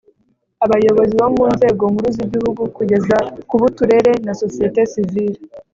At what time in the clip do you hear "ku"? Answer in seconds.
3.47-3.53